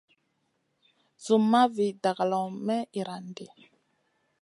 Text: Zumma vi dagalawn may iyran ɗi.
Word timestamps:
Zumma 1.25 1.61
vi 1.75 1.87
dagalawn 2.03 2.53
may 2.65 2.81
iyran 2.97 3.25
ɗi. 3.35 3.45